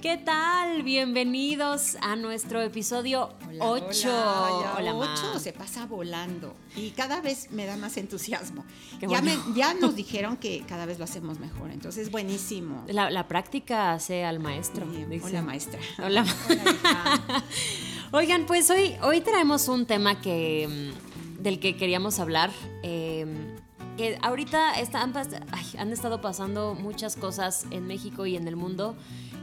[0.00, 0.82] ¿Qué tal?
[0.82, 4.08] Bienvenidos a nuestro episodio 8.
[4.78, 8.64] Hola, 8 se pasa volando y cada vez me da más entusiasmo.
[9.02, 9.22] Ya,
[9.54, 12.82] ya, nos dijeron que cada vez lo hacemos mejor, entonces buenísimo.
[12.88, 14.86] La, práctica hace al maestro.
[15.22, 15.78] hola maestra.
[16.02, 16.24] Hola.
[18.12, 22.50] Oigan, pues hoy, hoy traemos un tema que, mm, del que queríamos hablar.
[22.82, 23.54] Em,
[23.98, 25.12] que ahorita están,
[25.76, 28.96] han estado pasando muchas cosas en México y en el mundo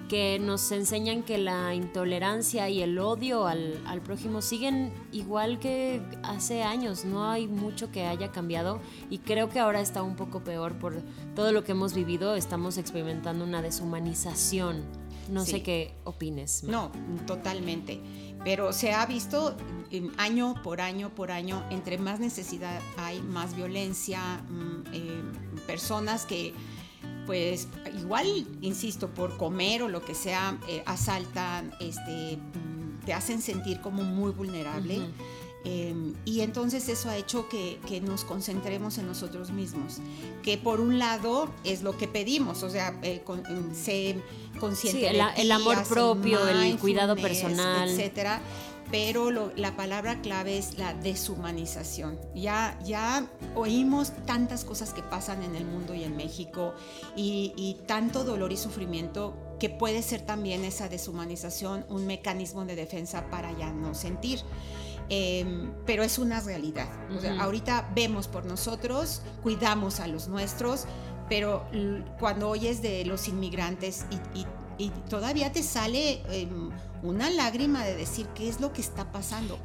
[0.07, 6.63] que nos enseñan que la intolerancia y el odio al, prójimo siguen igual que hace
[6.63, 10.77] años, no hay mucho que haya cambiado y creo que ahora está un poco peor
[10.79, 11.01] por
[11.35, 14.83] todo lo que hemos vivido, estamos experimentando una deshumanización.
[15.29, 16.63] No sé qué opines.
[16.63, 16.89] No,
[17.25, 17.99] totalmente.
[18.45, 19.57] Pero se ha visto
[20.17, 25.21] año por año por año, entre más necesidad hay, más violencia, mm, eh,
[25.65, 26.53] personas que
[27.27, 27.67] pues
[27.99, 33.81] igual, insisto, por comer o lo que sea, eh, asaltan, este, mm, te hacen sentir
[33.81, 35.01] como muy vulnerable.
[35.65, 39.97] Em, y entonces eso ha hecho que, nos concentremos en nosotros mismos,
[40.41, 44.15] que por un lado es lo que pedimos, o sea, eh, con, mm, se
[44.59, 48.41] consciente el, amor propio, el cuidado personal, etcétera
[48.91, 52.19] pero la palabra clave es la deshumanización.
[52.33, 56.73] Ya, ya oímos tantas cosas que pasan en el mundo y en México
[57.15, 63.29] y, tanto dolor y sufrimiento que puede ser también esa deshumanización un mecanismo de defensa
[63.29, 64.39] para ya no sentir.
[65.09, 66.89] Em, pero es una realidad.
[67.39, 70.85] ahorita vemos por nosotros, cuidamos a los nuestros,
[71.29, 71.65] pero
[72.19, 74.45] cuando oyes de los inmigrantes y,
[74.77, 76.69] y todavía te sale em,
[77.03, 79.59] una lágrima de decir qué es lo que está pasando.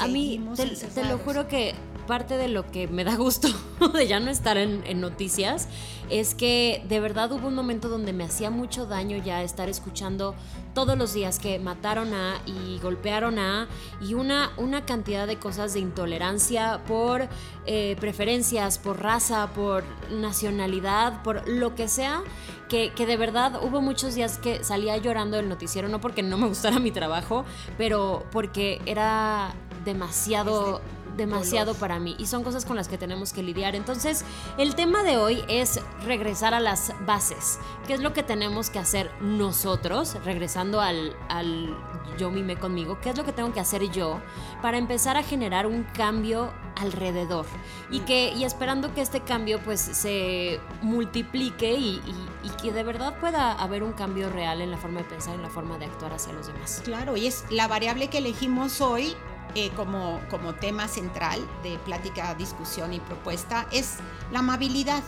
[0.00, 1.74] a mí, te, lo juro que
[2.06, 3.48] parte de lo que me da gusto
[3.94, 5.68] de ya no estar en, noticias
[6.10, 10.34] es que de verdad hubo un momento donde me hacía mucho daño ya estar escuchando
[10.74, 13.68] todos los días que mataron a y golpearon a
[14.00, 17.28] y una, una cantidad de cosas de intolerancia por
[17.66, 22.22] eh, preferencias, por raza, por nacionalidad, por lo que sea,
[22.68, 26.36] que, que de verdad hubo muchos días que salía llorando del noticiero, no porque no
[26.38, 27.44] me gustara mi trabajo,
[27.78, 30.80] pero porque era demasiado
[31.16, 33.74] demasiado para mí y son cosas con las que tenemos que lidiar.
[33.74, 34.24] Entonces,
[34.58, 37.58] el tema de hoy es regresar a las bases.
[37.86, 40.16] ¿Qué es lo que tenemos que hacer nosotros?
[40.24, 41.76] Regresando al, al
[42.18, 44.20] yo mime conmigo, ¿qué es lo que tengo que hacer yo
[44.60, 47.46] para empezar a generar un cambio alrededor?
[47.90, 52.00] Y que, y esperando que este cambio pues se multiplique y,
[52.44, 55.42] y que de verdad pueda haber un cambio real en la forma de pensar, en
[55.42, 56.82] la forma de actuar hacia los demás.
[56.84, 59.14] Claro, y es la variable que elegimos hoy
[59.54, 63.98] eh, como, como tema central de plática, discusión y propuesta es
[64.30, 65.02] la amabilidad.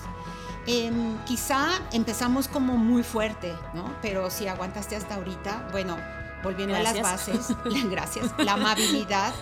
[0.66, 3.94] Em, quizá empezamos como muy fuerte, ¿no?
[4.00, 5.96] Pero si aguantaste hasta ahorita, bueno,
[6.42, 7.48] volviendo a las bases,
[7.90, 8.32] gracias.
[8.38, 9.32] La amabilidad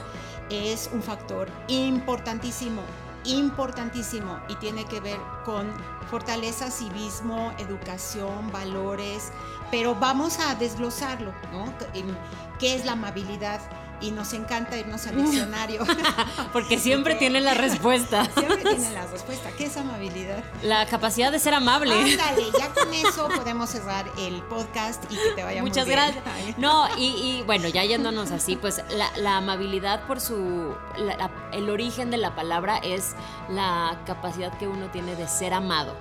[0.50, 2.82] es un factor importantísimo,
[3.24, 5.72] importantísimo y tiene que ver con
[6.10, 9.32] fortaleza, civismo, educación, valores,
[9.70, 11.72] pero vamos a desglosarlo, ¿no?
[12.58, 13.60] ¿Qué es la amabilidad?
[14.02, 15.84] Y nos encanta irnos al diccionario.
[16.52, 18.24] Porque siempre tienen la respuesta.
[18.34, 19.50] Siempre tienen la respuesta.
[19.56, 20.42] ¿Qué es amabilidad?
[20.62, 21.94] La capacidad de ser amable.
[21.94, 26.14] Ándale, ya con eso podemos cerrar el podcast y que te vaya Muchas muy bien.
[26.22, 26.58] gracias.
[26.58, 28.82] No, y, bueno, ya yéndonos así, pues
[29.16, 30.74] la, amabilidad por su...
[31.52, 33.14] el origen de la palabra es
[33.48, 35.96] la capacidad que uno tiene de ser amado.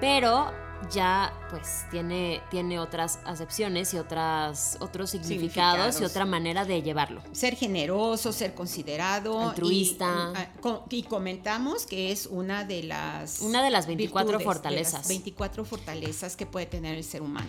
[0.00, 0.52] Pero
[0.92, 7.22] ya pues tiene, tiene otras acepciones y otras, otros significados, y otra manera de llevarlo.
[7.32, 9.50] Ser generoso, ser considerado.
[9.50, 10.32] Altruista.
[10.90, 13.40] Y, comentamos que es una de las...
[13.40, 15.08] Una de las 24 fortalezas.
[15.08, 17.48] 24 fortalezas que puede tener el ser humano.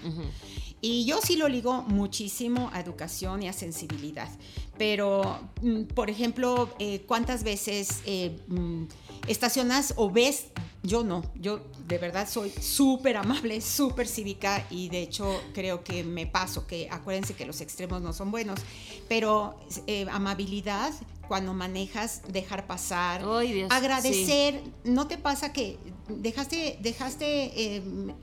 [0.81, 4.30] Y yo sí lo ligo muchísimo a educación y a sensibilidad.
[4.78, 8.83] Pero, mm, por ejemplo, eh, ¿cuántas veces eh, mm,
[9.27, 10.48] estacionas o ves
[10.86, 16.04] yo no, yo de verdad soy súper amable, súper cívica y de hecho creo que
[16.04, 18.60] me paso, que acuérdense que los extremos no son buenos,
[19.07, 20.94] pero eh, amabilidad
[21.27, 23.24] cuando manejas, dejar pasar,
[23.69, 28.13] agradecer, ¿no te pasa que dejaste, dejaste em,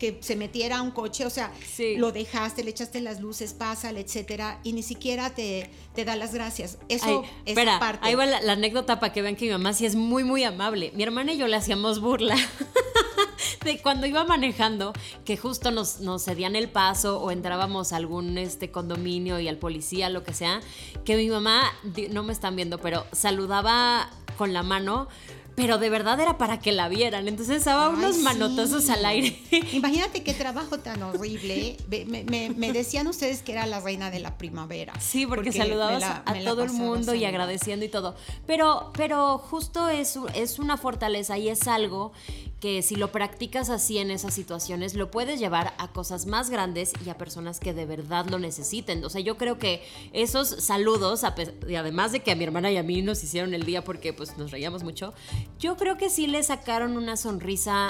[0.00, 1.52] que se metiera a un coche, o sea,
[1.96, 6.34] lo dejaste, le echaste las luces, pásale, etcétera, y ni siquiera te, te da las
[6.34, 6.78] gracias.
[6.88, 8.08] Eso es parte.
[8.08, 10.42] Ahí va la, la anécdota para que vean que mi mamá sí es muy, muy
[10.42, 10.90] amable.
[10.96, 12.34] Mi hermana y yo le hacíamos burla.
[13.64, 14.92] de cuando iba manejando,
[15.24, 19.58] que justo nos, nos cedían el paso o entrábamos a algún este, condominio y al
[19.58, 20.60] policía, lo que sea,
[21.04, 21.62] que mi mamá,
[22.10, 25.08] no me están viendo, pero saludaba con la mano
[25.54, 27.28] pero de verdad era para que la vieran.
[27.28, 29.38] Entonces daba unos manotazos al aire.
[29.72, 31.76] Imagínate qué trabajo tan horrible.
[32.06, 34.92] Me, decían ustedes que era la reina de la primavera.
[35.00, 38.16] Sí, porque, saludabas a todo el mundo y agradeciendo y todo.
[38.46, 42.12] Pero, pero justo es, es una fortaleza y es algo
[42.60, 46.92] que si lo practicas así en esas situaciones, lo puedes llevar a cosas más grandes
[47.04, 49.02] y a personas que de verdad lo necesiten.
[49.02, 51.22] O sea, yo creo que esos saludos,
[51.66, 54.12] y además de que a mi hermana y a mí nos hicieron el día porque
[54.12, 55.14] pues nos reíamos mucho,
[55.58, 57.88] yo creo que sí le sacaron una sonrisa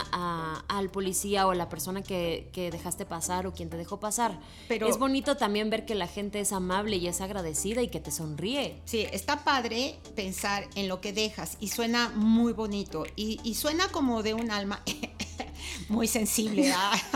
[0.68, 4.38] al policía o a la persona que, dejaste pasar o quien te dejó pasar.
[4.68, 7.98] Pero es bonito también ver que la gente es amable y es agradecida y que
[7.98, 8.80] te sonríe.
[8.84, 13.88] Sí, está padre pensar en lo que dejas y suena muy bonito y, y suena
[13.88, 14.82] como de una alma
[15.88, 16.72] muy sensible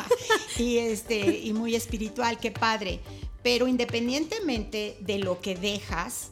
[0.59, 3.01] y, este, y muy espiritual, qué padre.
[3.43, 6.31] Pero independientemente de lo que dejas,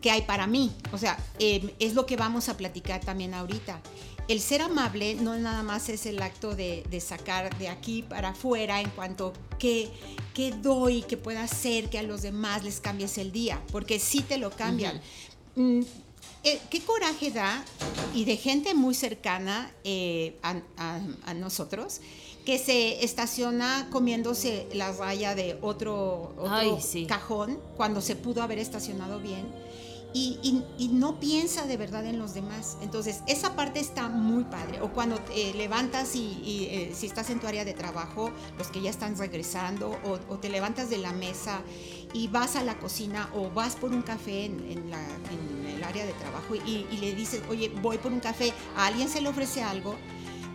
[0.00, 0.72] ¿qué hay para mí?
[0.92, 3.80] O sea, em, es lo que vamos a platicar también ahorita.
[4.28, 8.80] El ser amable no nada más es el acto de, sacar de aquí para afuera
[8.80, 9.90] en cuanto que
[10.34, 14.20] qué doy, que pueda hacer que a los demás les cambies el día, porque sí
[14.20, 15.00] te lo cambian.
[16.42, 17.62] Eh, qué coraje da,
[18.14, 22.00] y de gente muy cercana eh, a, nosotros,
[22.46, 26.34] que se estaciona comiéndose la raya de otro,
[27.06, 29.46] cajón cuando se pudo haber estacionado bien.
[30.12, 32.78] Y, no piensa de verdad en los demás.
[32.82, 34.80] Entonces, esa parte está muy padre.
[34.80, 38.90] O cuando te levantas y, si estás en tu área de trabajo, los que ya
[38.90, 41.60] están regresando, o, te levantas de la mesa
[42.12, 44.98] y vas a la cocina o vas por un café en, la,
[45.74, 49.20] el área de trabajo y, le dices, oye, voy por un café, a alguien se
[49.20, 49.96] le ofrece algo,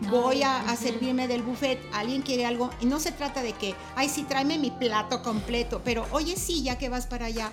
[0.09, 4.09] voy a, servirme del buffet, alguien quiere algo, y no se trata de que, ay,
[4.09, 7.51] sí, tráeme mi plato completo, pero oye, sí, ya que vas para allá,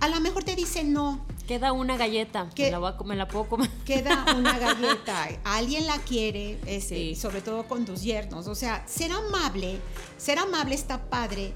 [0.00, 1.26] a lo mejor te dice no.
[1.48, 3.70] Queda una galleta, que, me, la voy a la puedo comer.
[3.84, 8.46] Queda una galleta, alguien la quiere, este, sobre todo con tus yernos.
[8.48, 9.80] O sea, ser amable,
[10.18, 11.54] ser amable está padre,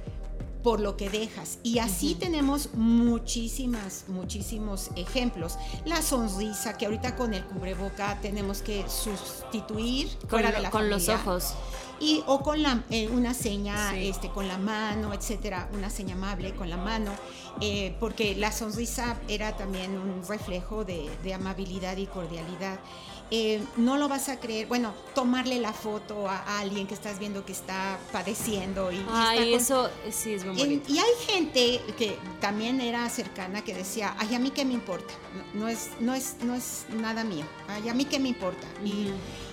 [0.62, 1.58] por lo que dejas.
[1.62, 5.58] Y así tenemos muchísimas, muchísimos ejemplos.
[5.84, 11.54] La sonrisa, que ahorita con el cubreboca tenemos que sustituir con, con los ojos.
[12.00, 16.52] Y, o con la, eh, una seña este, con la mano, etcétera, una seña amable
[16.52, 17.12] con la mano,
[17.60, 22.80] eh, porque la sonrisa era también un reflejo de, de amabilidad y cordialidad.
[23.34, 27.46] Eh, no lo vas a creer, bueno, tomarle la foto a, alguien que estás viendo
[27.46, 28.92] que está padeciendo.
[28.92, 30.92] Y, Ay, eso sí es muy bonito.
[30.92, 35.14] Y, hay gente que también era cercana que decía, ay, a mí qué me importa,
[35.54, 38.66] no, es, no, es, no es nada mío, ay, a mí qué me importa.
[38.84, 39.10] y,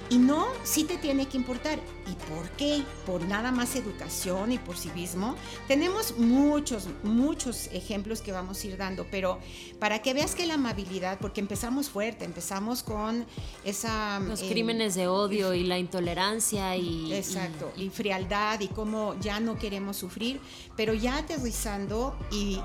[0.09, 1.79] y no, sí te tiene que importar.
[2.07, 2.83] ¿Y por qué?
[3.06, 5.35] Por nada más educación y por civismo.
[5.67, 9.39] Tenemos muchos, muchos ejemplos que vamos a ir dando, pero
[9.79, 13.25] para que veas que la amabilidad, porque empezamos fuerte, empezamos con
[13.63, 14.19] esa...
[14.19, 17.13] Los eh, crímenes de odio y la intolerancia y...
[17.13, 20.39] Exacto, y, frialdad y cómo ya no queremos sufrir,
[20.75, 22.59] pero ya aterrizando y,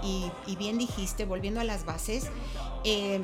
[0.46, 2.30] y bien dijiste, volviendo a las bases,
[2.86, 3.22] Em,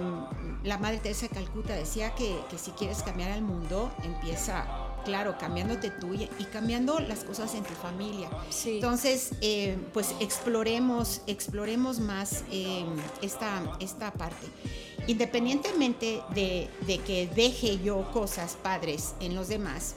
[0.64, 4.66] la Madre Teresa de Calcuta decía que, si quieres cambiar al mundo, empieza,
[5.04, 8.28] claro, cambiándote tú y, cambiando las cosas en tu familia.
[8.64, 14.46] Entonces, eh, pues exploremos, exploremos más em, esta, esta parte.
[15.06, 16.68] Independientemente de,
[17.06, 19.94] que deje yo cosas padres en los demás,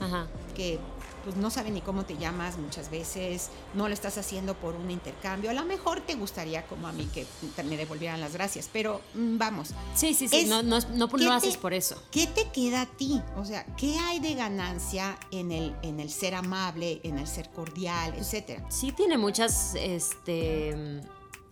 [0.56, 0.80] que
[1.24, 4.92] pues no saben ni cómo te llamas muchas veces, no lo estás haciendo por un
[4.92, 5.50] intercambio.
[5.50, 7.26] A lo mejor te gustaría, como a mí, que
[7.64, 9.70] me devolvieran las gracias, pero mm, vamos.
[9.96, 12.02] Sí, sí, sí, no, no, no, lo haces por eso.
[12.12, 13.22] ¿Qué te queda a ti?
[13.38, 17.50] O sea, ¿qué hay de ganancia en el, en el ser amable, en el ser
[17.50, 18.66] cordial, etcétera?
[18.70, 21.02] Sí, tiene muchas, este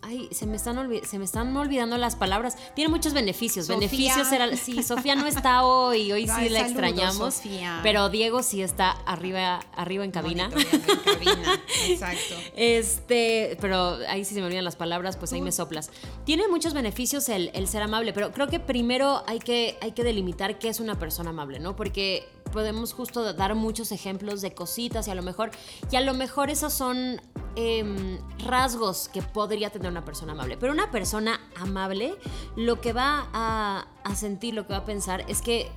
[0.04, 2.58] Ay, se me están se me están olvidando las palabras.
[2.74, 3.68] Tiene muchos beneficios.
[3.68, 7.42] Beneficios era sí, Sofía no está hoy, hoy sí la extrañamos.
[7.84, 10.46] Pero Diego sí está arriba arriba en cabina.
[10.46, 11.62] en cabina.
[11.88, 12.36] Exacto.
[12.56, 15.92] Este, pero ahí sí se me olvidan las palabras, pues ahí me soplas.
[16.26, 20.04] Tiene muchos beneficios el, el, ser amable, pero creo que primero hay que hay que
[20.04, 21.76] delimitar qué es una persona amable, ¿no?
[21.76, 25.52] Porque podemos justo dar muchos ejemplos de cositas y a lo mejor
[25.92, 27.22] y a lo mejor esos son
[27.58, 30.56] Em, rasgos que podría tener una persona amable.
[30.56, 32.16] Pero una persona amable
[32.56, 35.70] lo que va a, sentir, lo que va a pensar es que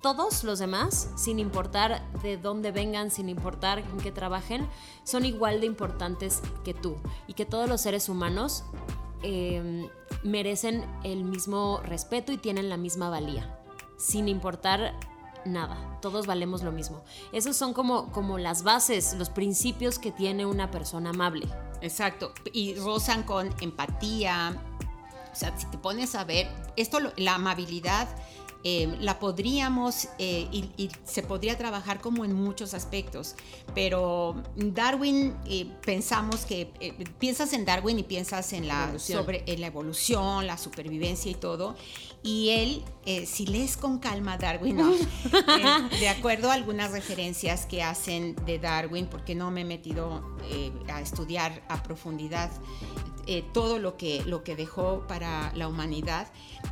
[0.00, 4.66] todos los demás, sin importar de dónde vengan, sin importar en qué trabajen,
[5.04, 6.96] son igual de importantes que tú
[7.26, 8.64] y que todos los seres humanos
[9.22, 9.86] em,
[10.22, 13.60] merecen el mismo respeto y tienen la misma valía,
[13.98, 14.94] sin importar
[15.52, 17.02] nada, todos valemos lo mismo.
[17.32, 21.48] Esos son como, como las bases, los principios que tiene una persona amable.
[21.80, 24.56] Exacto, y rozan con empatía.
[25.32, 28.08] O sea, si te pones a ver, esto, la amabilidad
[28.64, 33.36] eh, la podríamos eh, y, se podría trabajar como en muchos aspectos,
[33.72, 36.68] pero Darwin eh, pensamos que
[37.20, 41.76] piensas en Darwin y piensas en la, sobre, en la evolución, la supervivencia y todo,
[42.24, 44.76] y él, si lees con calma Darwin,
[46.00, 50.36] de acuerdo a algunas referencias que hacen de Darwin, porque no me he metido
[50.92, 52.50] a estudiar a profundidad
[53.52, 56.28] todo lo que, lo que dejó para la humanidad,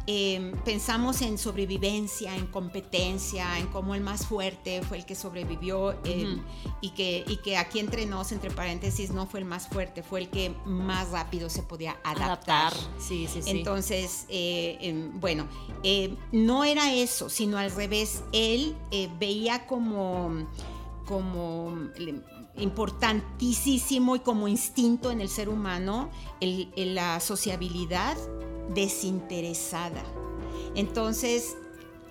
[0.08, 5.96] Em, pensamos en sobrevivencia, en competencia, en cómo el más fuerte fue el que sobrevivió
[6.04, 6.42] em,
[6.80, 10.20] y, que, y que aquí entre nos, entre paréntesis, no fue el más fuerte, fue
[10.20, 12.72] el que más rápido se podía adaptar.
[12.98, 13.50] Sí, sí, sí.
[13.50, 15.48] Entonces, eh, em, bueno,
[16.30, 20.46] no era eso, sino al revés, él eh, veía como
[21.06, 21.72] como
[22.58, 26.10] importantísimo y como instinto en el ser humano
[26.40, 28.16] la sociabilidad
[28.74, 30.02] desinteresada.
[30.74, 31.56] Entonces,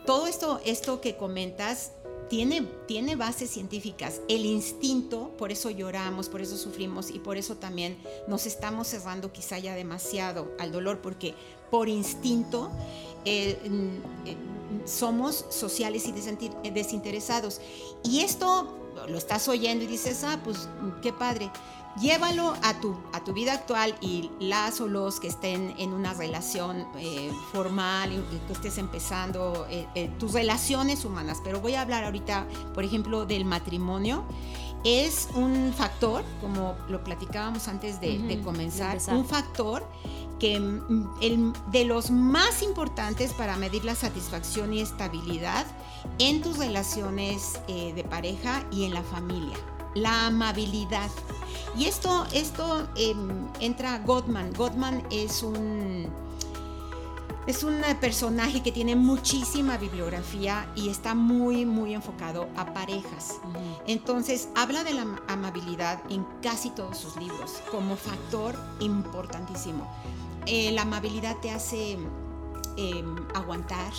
[0.06, 1.92] todo esto, esto que comentas
[2.30, 4.22] tiene, tiene bases científicas.
[4.28, 7.98] El instinto, por eso lloramos, por eso sufrimos y por eso también
[8.28, 11.36] nos estamos cerrando quizá ya demasiado al dolor, porque
[11.70, 12.72] por instinto
[13.25, 13.60] eh,
[14.25, 14.38] eh,
[14.86, 17.62] somos sociales y desinteresados.
[18.03, 18.77] Y esto
[19.08, 20.70] lo estás oyendo y dices, ah, pues
[21.01, 21.51] qué padre
[22.00, 26.13] llévalo a tu, a tu vida actual y las o los que estén en una
[26.13, 31.39] relación eh, formal, que estés empezando eh, eh, tus relaciones humanas.
[31.44, 34.24] Pero voy a hablar ahorita, por ejemplo, del matrimonio.
[34.84, 39.84] Es un factor, como lo platicábamos antes de, comenzar, un factor
[40.39, 45.65] que mm, el, de los más importantes para medir la satisfacción y estabilidad
[46.20, 49.58] en tus relaciones de pareja y en la familia
[49.96, 51.10] la amabilidad.
[51.75, 54.54] Y esto, esto em, entra Gottman.
[54.54, 56.08] Gottman es un,
[57.48, 63.39] es un personaje que tiene muchísima bibliografía y está muy, muy enfocado a parejas.
[63.88, 69.89] Entonces, habla de la amabilidad en casi todos sus libros como factor importantísimo.
[70.46, 71.98] Eh, la amabilidad te hace
[72.78, 73.94] em, aguantar,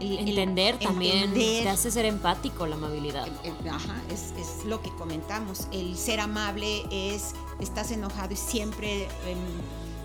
[0.00, 3.28] entender también, te hace ser empático la amabilidad.
[3.70, 5.68] Ajá, es, es, lo que comentamos.
[5.72, 9.38] El ser amable es, estás enojado y siempre em,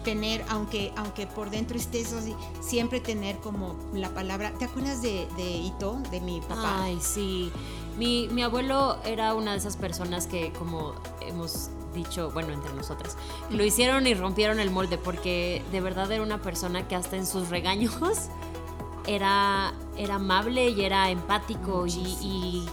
[0.03, 4.53] tener, aunque, aunque por dentro estés así, siempre tener como la palabra.
[4.57, 6.83] ¿Te acuerdas de, de Ito, de mi papá?
[6.83, 7.51] Ay, sí.
[7.97, 13.17] Mi, mi abuelo era una de esas personas que, como hemos dicho, bueno, entre nosotras,
[13.49, 17.25] lo hicieron y rompieron el molde porque de verdad era una persona que hasta en
[17.25, 17.95] sus regaños
[19.07, 22.65] era, era amable y era empático y,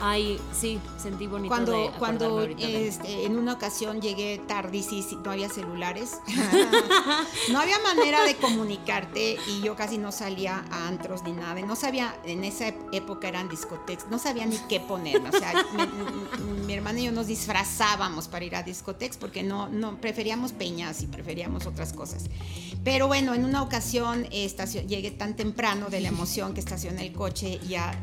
[0.00, 1.48] Ay, sí, sentí bonito.
[1.48, 6.18] Cuando, cuando este, en una ocasión llegué tarde y no había celulares,
[7.50, 11.60] no había manera de comunicarte y yo casi no salía a antros ni nada.
[11.62, 15.30] No sabía, en esa época eran discotecas, no sabía ni qué ponerme.
[15.30, 15.52] O sea,
[16.66, 21.02] mi, hermana y yo nos disfrazábamos para ir a discotecas porque no, no preferíamos peñas
[21.02, 22.26] y preferíamos otras cosas.
[22.84, 27.58] Pero bueno, en una ocasión llegué tan temprano de la emoción que estacioné el coche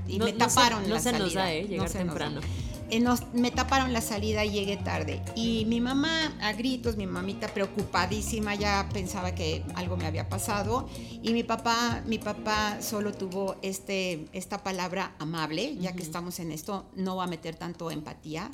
[0.07, 1.25] y, me taparon no la se salida.
[1.25, 1.84] Nos da, ¿eh?
[1.87, 2.41] Llegar temprano.
[2.89, 5.21] Eh, me taparon la salida y llegué tarde.
[5.35, 10.87] Y mi mamá a gritos, mi mamita preocupadísima, ya pensaba que algo me había pasado.
[11.23, 16.51] Y mi papá, mi papá solo tuvo este, esta palabra amable, ya que estamos en
[16.51, 18.51] esto, no va a meter tanto empatía,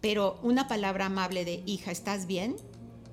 [0.00, 2.56] pero una palabra amable de hija, ¿estás bien?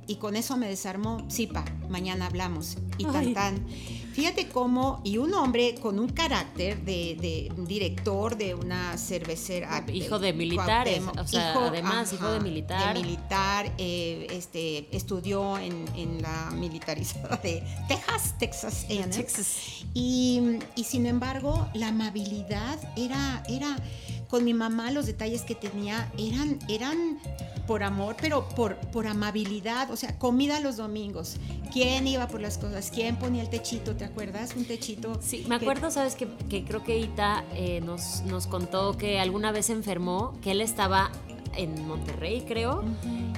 [0.07, 2.77] y con eso me desarmó, sí, pa, mañana hablamos.
[2.97, 3.65] Y tan tan.
[4.13, 9.83] Fíjate cómo, y un hombre con un carácter de, director de una cervecera.
[9.91, 12.93] Hijo de militares, o sea, además, hijo de militar.
[12.93, 19.85] De militar, eh, este, estudió en, en, la militarizada de Texas, Texas Texas.
[19.93, 23.77] Y, y sin embargo, la amabilidad era, era
[24.31, 27.19] con mi mamá los detalles que tenía eran, eran
[27.67, 31.35] por amor, pero por, por amabilidad, o sea, comida los domingos.
[31.73, 32.91] ¿Quién iba por las cosas?
[32.91, 33.97] ¿Quién ponía el techito?
[33.97, 34.55] ¿Te acuerdas?
[34.55, 35.19] Un techito.
[35.21, 36.27] Sí, me acuerdo, sabes, que,
[36.63, 41.11] creo que Ita eh, nos, nos contó que alguna vez enfermó, que él estaba
[41.57, 42.85] en Monterrey, creo,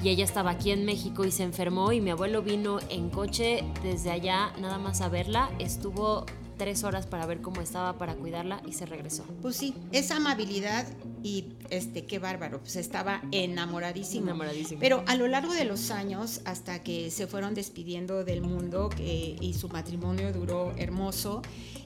[0.03, 3.63] y ella estaba aquí en México y se enfermó y mi abuelo vino en coche
[3.81, 8.61] desde allá nada más a verla, estuvo tres horas para ver cómo estaba, para cuidarla
[8.65, 9.23] y se regresó.
[9.41, 10.85] Pues sí, esa amabilidad
[11.23, 14.27] y este, qué bárbaro, pues estaba enamoradísimo.
[14.27, 14.79] Enamoradísimo.
[14.79, 19.35] Pero a lo largo de los años, hasta que se fueron despidiendo del mundo que,
[19.39, 21.41] y su matrimonio duró hermoso,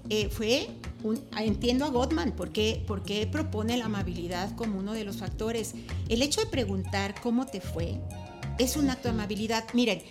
[0.09, 0.69] eh, fue,
[1.03, 5.75] un, entiendo a Gottman, ¿por qué, porque propone la amabilidad como uno de los factores.
[6.09, 7.99] El hecho de preguntar cómo te fue
[8.57, 9.65] es un acto de amabilidad.
[9.73, 10.01] Miren,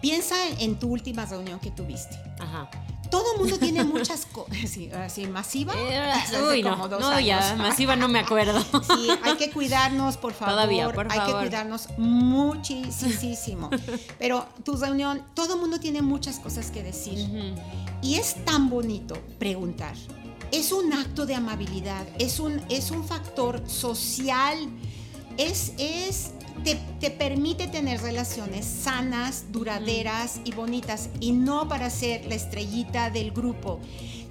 [0.00, 2.16] piensa en tu última reunión que tuviste.
[2.38, 2.70] Ajá
[3.12, 4.56] todo el mundo tiene muchas cosas.
[5.04, 5.74] Así, masiva.
[5.76, 6.14] Eh,
[6.48, 8.58] uy, no, no ya, masiva no me acuerdo.
[8.62, 10.54] Sí, hay que cuidarnos, por favor.
[10.54, 11.12] Todavía, por favor.
[11.12, 13.68] Hay que cuidarnos muchísimo.
[14.18, 17.54] Pero tu reunión, todo el mundo tiene muchas cosas que decir.
[18.00, 19.94] Y es tan bonito preguntar.
[20.50, 24.56] Es un acto de amabilidad, es un, es un factor social,
[25.36, 26.32] es, es
[26.64, 33.32] te, permite tener relaciones sanas, duraderas y bonitas y no para ser la estrellita del
[33.32, 33.80] grupo,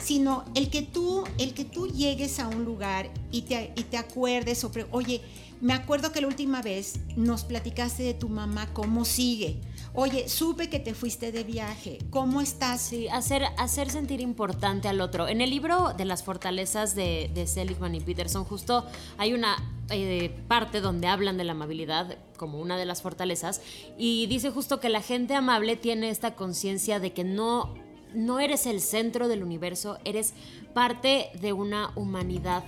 [0.01, 3.97] sino el que tú, el que tú llegues a un lugar y te, y te
[3.97, 5.21] acuerdes sobre, oye,
[5.61, 9.61] me acuerdo que la última vez nos platicaste de tu mamá, cómo sigue.
[9.93, 11.99] Oye, supe que te fuiste de viaje.
[12.09, 12.81] ¿Cómo estás?
[12.81, 15.27] Sí, hacer, hacer sentir importante al otro.
[15.27, 18.87] En el libro de las fortalezas de, de Seligman y Peterson, justo
[19.19, 19.57] hay una
[19.91, 23.61] eh, parte donde hablan de la amabilidad como una de las fortalezas.
[23.97, 27.73] Y dice justo que la gente amable tiene esta conciencia de que no
[28.13, 30.33] no eres el centro del universo, eres
[30.73, 32.63] parte de una humanidad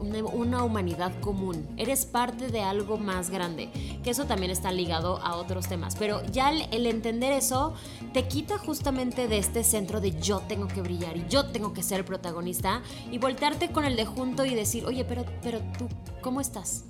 [0.00, 3.70] una, humanidad común, eres parte de algo más grande,
[4.02, 7.74] que eso también está ligado a otros temas, pero ya el, entender eso
[8.12, 11.82] te quita justamente de este centro de yo tengo que brillar y yo tengo que
[11.82, 15.88] ser el protagonista y voltearte con el de junto y decir, oye, pero, pero tú,
[16.20, 16.84] ¿cómo estás?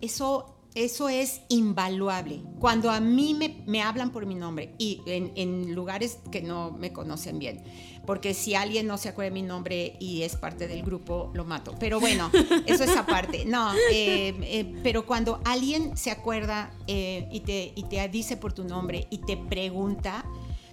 [0.00, 2.40] Eso eso es invaluable.
[2.58, 3.36] Cuando a mí
[3.66, 7.62] me, hablan por mi nombre y en, lugares que no me conocen bien,
[8.06, 11.44] porque si alguien no se acuerda de mi nombre y es parte del grupo, lo
[11.44, 11.74] mato.
[11.78, 12.30] Pero bueno,
[12.66, 13.44] eso es aparte.
[13.44, 18.52] No, eh, eh, pero cuando alguien se acuerda eh, y, te, y te dice por
[18.52, 20.24] tu nombre y te pregunta,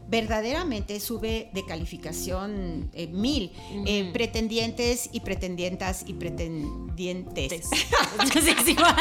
[0.09, 3.51] verdaderamente sube de calificación eh, mil.
[3.85, 7.51] Eh, pretendientes y pretendientas y pretendientes.
[8.35, 8.95] es igual.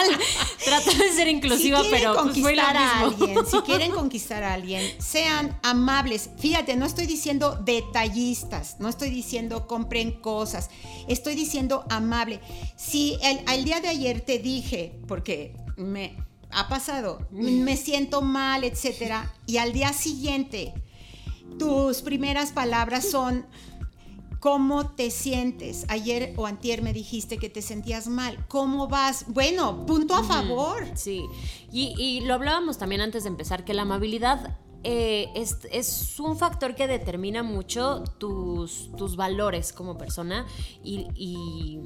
[0.65, 4.85] Trato de ser inclusiva, si pero pues, conquistar a alguien, si quieren conquistar a alguien,
[5.01, 6.31] sean amables.
[6.39, 10.69] Fíjate, no estoy diciendo detallistas, no estoy diciendo compren cosas,
[11.09, 12.41] estoy diciendo amable.
[12.77, 16.17] Si el, al día de ayer te dije, porque me
[16.51, 20.75] ha pasado, me siento mal, etcétera, y al día siguiente
[21.59, 23.47] tus primeras palabras son
[24.41, 25.85] ¿Cómo te sientes?
[25.89, 28.45] Ayer o antier me dijiste que te sentías mal.
[28.47, 29.25] ¿Cómo vas?
[29.27, 30.85] Bueno, punto a favor.
[30.95, 31.25] Sí,
[31.73, 36.87] y, lo hablábamos también antes de empezar, que la amabilidad eh, es, un factor que
[36.87, 40.47] determina mucho tus, tus valores como persona
[40.83, 41.79] y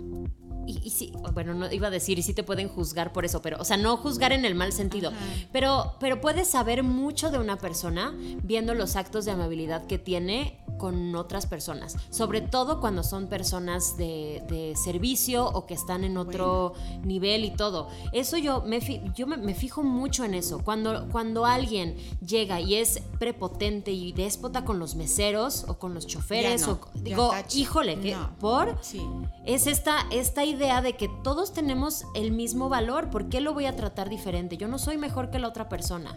[0.66, 3.58] y, sí, bueno, no iba a decir, y sí te pueden juzgar por eso, pero,
[3.60, 5.12] o sea, no juzgar en el mal sentido,
[5.52, 10.62] pero, pero puedes saber mucho de una persona viendo los actos de amabilidad que tiene
[10.78, 16.74] con otras personas, sobre todo cuando son personas de, servicio o que están en otro
[17.04, 17.88] nivel y todo.
[18.12, 18.80] Eso yo me,
[19.14, 20.62] yo me, fijo mucho en eso.
[20.64, 22.81] Cuando, cuando alguien llega y es
[23.18, 28.16] prepotente y déspota con los meseros o con los choferes, o, digo, híjole.
[28.40, 28.78] ¿por?
[28.80, 29.00] Sí.
[29.44, 33.66] Es esta, esta idea de que todos tenemos el mismo valor, ¿por qué lo voy
[33.66, 34.56] a tratar diferente?
[34.56, 36.14] Yo no soy mejor que la otra persona.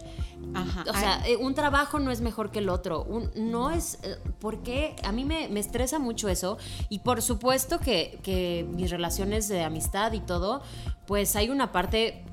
[0.90, 3.06] O sea, un trabajo no es mejor que el otro.
[3.36, 4.00] no es...
[4.04, 6.58] Eh, porque a mí me, estresa mucho eso.
[6.90, 10.62] Y por supuesto que, mis relaciones de amistad y todo,
[11.08, 12.24] pues hay una parte,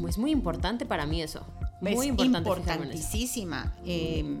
[0.00, 1.42] pues muy importante para mí eso.
[1.92, 2.48] Muy importante.
[2.48, 3.74] Importantísima.
[3.84, 4.40] Em,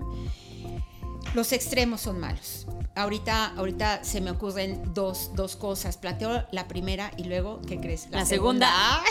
[1.34, 2.66] los extremos son malos.
[2.94, 5.96] Ahorita, ahorita se me ocurren dos, cosas.
[5.96, 8.08] Planteo la primera y luego, ¿qué crees?
[8.10, 8.70] La, segunda.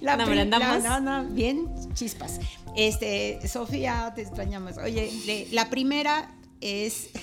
[0.00, 2.38] la no, no, no, bien chispas.
[2.76, 4.78] Este, Sofía, te extrañamos.
[4.78, 7.08] Oye, la primera es...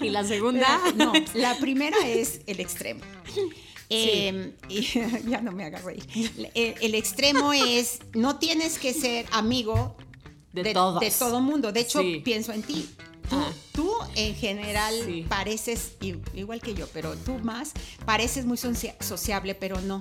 [0.00, 0.66] ¿Y la segunda?
[0.96, 3.02] no, la primera es el extremo.
[3.90, 4.52] Em,
[5.28, 6.04] ya no me hagas reír.
[6.54, 9.96] El, extremo es, no tienes que ser amigo
[10.52, 11.72] de, de, de todo mundo.
[11.72, 12.88] De hecho, pienso en ti.
[13.72, 14.08] Tú, ah.
[14.16, 14.94] en general
[15.28, 15.92] pareces,
[16.34, 17.72] igual que yo, pero tú más,
[18.04, 20.00] pareces muy sociable, pero no.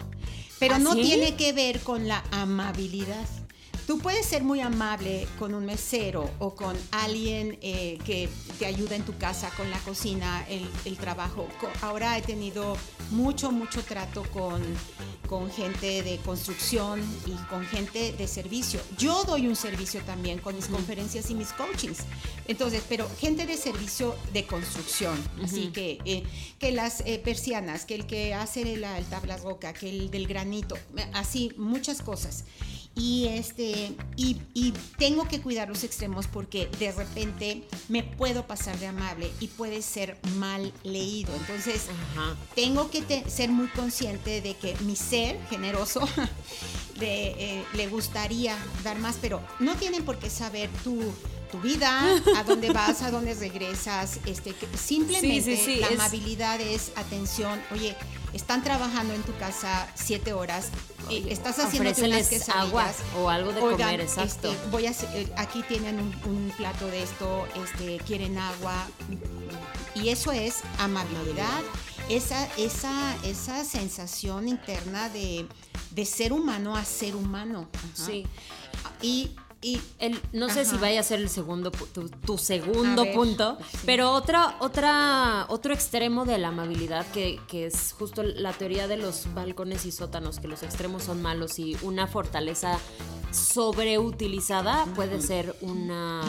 [0.59, 3.27] Pero ¿Ah, no tiene que ver con la amabilidad
[3.87, 8.27] Tú puedes ser muy amable con un mesero o con alguien eh, que
[8.59, 11.47] te ayuda en tu casa con la cocina, el, el trabajo.
[11.81, 12.75] Ahora he tenido
[13.11, 14.61] mucho, mucho trato con,
[15.29, 18.81] con gente de construcción y con gente de servicio.
[18.97, 21.99] Yo doy un servicio también con mis conferencias y mis coachings.
[22.49, 26.23] Entonces, pero gente de servicio de construcción, así que, eh,
[26.59, 30.27] que las eh, persianas, que el que hace el, el tablas roca, que el del
[30.27, 30.77] granito,
[31.13, 32.43] así, muchas cosas
[32.97, 38.77] y este y, y, tengo que cuidar los extremos porque de repente me puedo pasar
[38.79, 41.31] de amable y puede ser mal leído.
[41.35, 41.85] Entonces
[42.55, 46.01] tengo que ser muy consciente de que mi ser generoso
[46.99, 50.99] eh, le gustaría dar más pero no tienen por qué saber tú
[51.51, 52.03] tu vida,
[52.35, 57.95] a dónde vas, a dónde regresas, este, simplemente la amabilidad es atención, oye,
[58.33, 60.69] están trabajando en tu casa siete horas,
[61.09, 64.51] eh, estás haciendo unas agua o algo de comer, exacto.
[64.51, 68.87] Este, voy a, eh, aquí tienen un, plato de esto, este, quieren agua,
[69.95, 71.61] y eso es amabilidad,
[72.09, 75.47] esa, esa, esa sensación interna de,
[75.91, 77.67] de ser humano a ser humano.
[77.93, 78.25] Sí.
[79.01, 79.31] Y
[79.67, 84.55] y el, no sé si vaya a ser el segundo tu, segundo punto, pero otra,
[84.61, 89.85] otra, otro extremo de la amabilidad que, que, es justo la teoría de los balcones
[89.85, 92.79] y sótanos, que los extremos son malos y una fortaleza
[93.31, 96.21] sobreutilizada puede ser una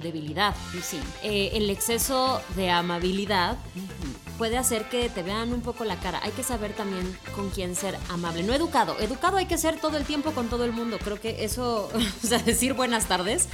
[0.00, 0.54] debilidad.
[0.80, 1.00] Sí.
[1.24, 3.58] Eh, el exceso de amabilidad
[4.38, 6.20] puede hacer que te vean un poco la cara.
[6.22, 8.42] Hay que saber también con quién ser amable.
[8.42, 8.96] No educado.
[9.00, 10.98] Educado hay que ser todo el tiempo con todo el mundo.
[11.02, 11.90] Creo que eso,
[12.24, 13.48] o sea, decir buenas tardes,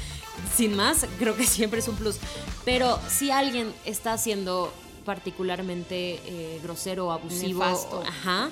[0.55, 2.17] sin más, creo que siempre es un plus.
[2.65, 4.73] Pero si alguien está haciendo
[5.05, 7.65] particularmente eh, grosero o abusivo.
[7.65, 8.51] Ajá.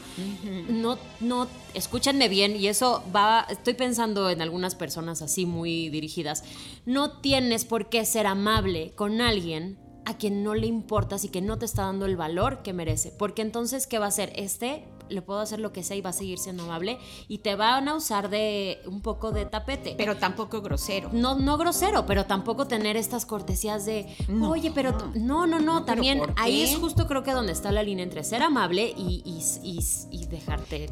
[0.69, 6.45] No, no, escúchenme bien, y eso va, estoy pensando en algunas personas así muy dirigidas.
[6.87, 11.43] No tienes por qué ser amable con alguien a quien no le importas y que
[11.43, 13.13] no te está dando el valor que merece.
[13.13, 14.33] Porque entonces, ¿qué va a hacer?
[14.37, 17.57] Este le puedo hacer lo que sea y va a seguir siendo amable y te
[17.57, 19.95] van a usar de un poco de tapete.
[19.99, 21.11] Pero tampoco grosero.
[21.13, 24.07] No, no grosero, pero tampoco tener estas cortesías de,
[24.43, 28.05] oye, pero no, no, no, también ahí es justo creo que donde está la línea
[28.05, 29.23] entre ser amable y,
[29.63, 30.91] y, dejarte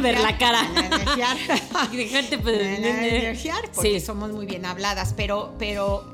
[0.00, 0.62] ver la cara.
[1.92, 6.04] y dejarte pues, porque somos muy bien habladas, pero, pero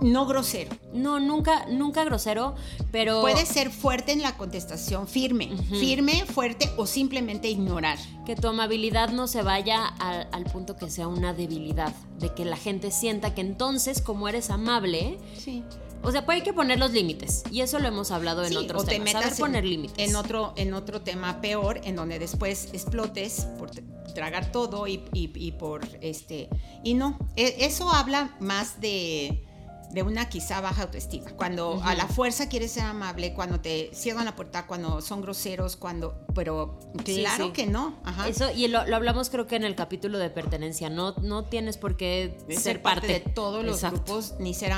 [0.00, 0.76] no grosero.
[0.92, 2.54] No, nunca, nunca grosero,
[2.90, 3.20] pero...
[3.20, 7.98] Puede ser fuerte en la contestación, firme, firme, fuerte o simplemente ignorar.
[8.26, 12.56] Que tu amabilidad no se vaya al, punto que sea una debilidad, de que la
[12.56, 15.62] gente sienta que entonces, como eres amable, sí.
[16.02, 17.44] O sea, pues hay que poner los límites.
[17.50, 19.12] Y eso lo hemos hablado en otros temas.
[19.12, 20.06] Saber poner límites.
[20.06, 23.70] En otro, en otro tema peor, en donde después explotes por
[24.14, 26.50] tragar todo y, y por este.
[26.82, 27.18] Y no.
[27.36, 29.46] E, eso habla más de
[29.94, 31.30] de una quizá baja autoestima.
[31.36, 35.76] Cuando a la fuerza quieres ser amable, cuando te cierran la puerta, cuando son groseros,
[35.76, 36.26] cuando...
[36.34, 38.02] Pero claro que no.
[38.26, 40.90] Eso, y lo, hablamos creo que en el capítulo de pertenencia.
[40.90, 44.72] No, no tienes por qué ser, parte, de todos los grupos, ni ser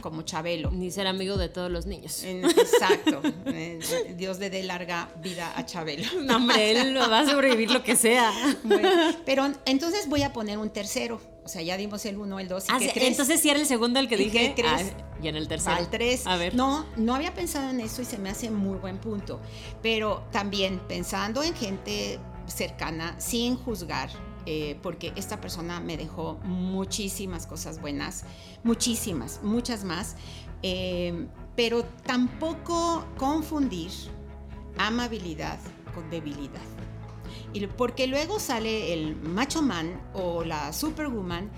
[0.00, 0.70] como Chabelo.
[0.70, 2.22] Ni ser amigo de todos los niños.
[2.22, 3.22] exacto.
[4.16, 6.04] Dios le dé larga vida a Chabelo.
[6.22, 8.32] No, hombre, él va a sobrevivir lo que sea.
[9.26, 12.64] pero entonces voy a poner un tercero o sea, ya dimos el 1, el 2
[12.64, 14.54] y ah, Entonces sí era el segundo el que dije.
[14.66, 14.80] Ah,
[15.22, 15.76] y en el tercero.
[15.76, 16.26] Al 3.
[16.26, 16.54] A ver.
[16.54, 19.40] No, no había pensado en eso y se me hace muy buen punto.
[19.82, 24.10] Pero también pensando en gente cercana, sin juzgar,
[24.46, 28.24] eh, porque esta persona me dejó muchísimas cosas buenas,
[28.62, 30.16] muchísimas, muchas más,
[30.62, 31.26] eh,
[31.56, 33.90] pero tampoco confundir
[34.76, 35.58] amabilidad
[35.94, 36.73] con debilidad
[37.76, 41.50] porque luego sale el macho man o la superwoman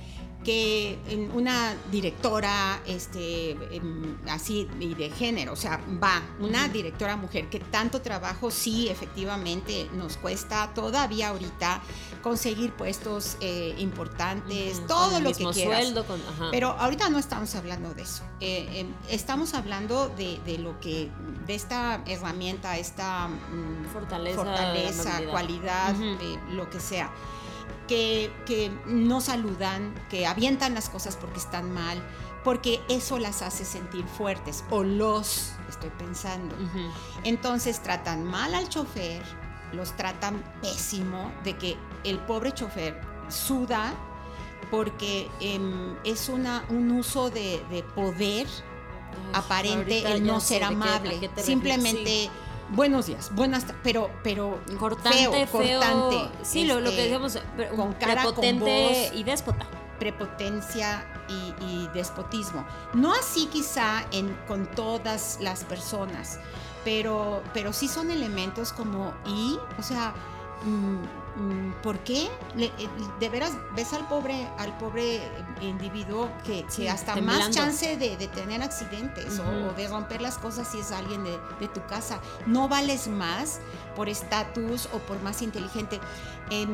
[0.47, 0.97] que
[1.35, 7.59] una directora este, em, así y de género, o sea, va, una directora mujer que
[7.59, 11.83] tanto trabajo sí efectivamente nos cuesta todavía ahorita
[12.23, 15.83] conseguir puestos eh, importantes, todo lo que quieras.
[15.83, 16.07] Sueldo
[16.53, 18.23] Pero ahorita no estamos hablando de eso.
[18.39, 21.11] Eh, em, estamos hablando de, lo que,
[21.49, 27.11] de esta herramienta, esta mm, fortaleza, fortaleza cualidad, de lo que sea
[27.87, 32.03] que, no saludan, que avientan las cosas porque están mal,
[32.45, 36.55] porque eso las hace sentir fuertes, o los, estoy pensando.
[37.25, 39.23] Entonces tratan mal al chofer,
[39.73, 43.95] los tratan pésimo, de que el pobre chofer suda
[44.71, 48.47] porque em, es una, un uso de, poder
[49.33, 51.31] aparente el no ser amable.
[51.37, 52.31] Simplemente
[52.71, 56.31] buenos días, buenas pero pero cortante, feo, cortante.
[56.43, 57.39] Sí, lo, que este, decíamos,
[57.75, 59.67] con cara, prepotente y déspota.
[59.99, 62.67] Prepotencia y, despotismo.
[62.93, 66.39] No así quizá en, con todas las personas,
[66.85, 70.13] pero, pero sí son elementos como y, o sea,
[70.65, 71.26] mm,
[71.83, 72.29] ¿por qué?
[72.57, 72.71] Eh,
[73.21, 75.21] de veras ves al pobre, al pobre
[75.61, 80.93] individuo que, hasta más chance de, tener accidentes o, de romper las cosas si es
[80.93, 82.21] alguien de, tu casa.
[82.47, 83.61] No vales más
[83.95, 86.01] por estatus o por más inteligente.
[86.51, 86.67] he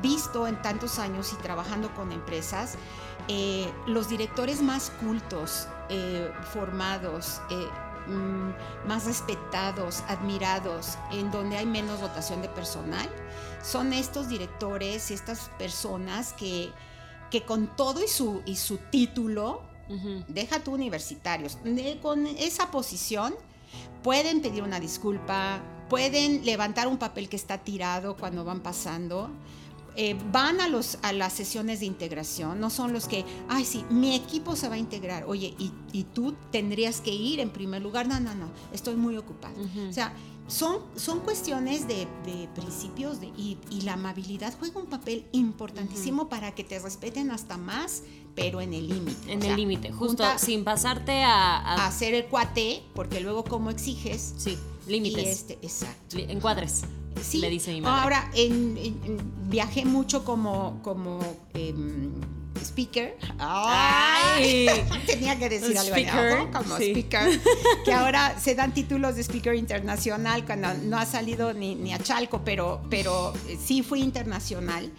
[0.00, 2.76] visto en tantos años y trabajando con empresas,
[3.28, 7.40] eh, los directores más cultos, eh, formados,
[8.08, 13.08] Mm, más respetados, admirados, en donde hay menos dotación de personal,
[13.62, 16.70] son estos directores, estas personas que,
[17.30, 19.62] que con todo y su, y su título,
[20.26, 21.58] deja tu universitarios,
[22.00, 23.34] con esa posición
[24.02, 25.60] pueden pedir una disculpa,
[25.90, 29.30] pueden levantar un papel que está tirado cuando van pasando,
[29.96, 33.84] eh, van a, los, a las sesiones de integración, no son los que, ay, sí,
[33.90, 38.08] mi equipo se va a integrar, oye, y, tú tendrías que ir en primer lugar,
[38.08, 39.54] no, no, no, estoy muy ocupado.
[39.88, 40.14] O sea,
[40.46, 42.06] son, son cuestiones de,
[42.54, 48.02] principios de, y, la amabilidad juega un papel importantísimo para que te respeten hasta más,
[48.34, 49.32] pero en el límite.
[49.32, 54.34] En el límite, justo sin pasarte a, a, hacer el cuate, porque luego como exiges.
[54.38, 55.26] Sí, límites.
[55.26, 56.16] Este, exacto.
[56.16, 56.82] Encuadres.
[57.20, 57.38] Sí.
[57.38, 58.02] Le dice mi madre.
[58.02, 58.30] Ahora,
[59.48, 61.20] viajé mucho como, como
[61.54, 62.12] em,
[62.60, 63.16] speaker.
[63.38, 64.66] Ay,
[65.06, 67.40] tenía que decir algo speaker, como speaker.
[67.84, 71.98] Que ahora se dan títulos de speaker internacional cuando no ha salido ni, ni a
[71.98, 74.90] Chalco, pero, pero eh, sí fui internacional.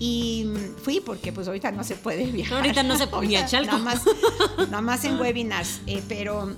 [0.00, 0.48] Y
[0.82, 2.58] fui porque pues ahorita no se puede viajar.
[2.58, 3.72] ahorita no se puede Chalco.
[3.72, 4.02] Nada más,
[4.58, 5.80] nada más en webinars.
[5.86, 6.54] Eh, pero